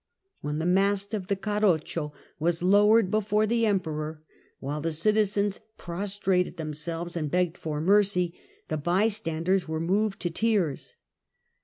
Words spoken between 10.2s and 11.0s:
to tears.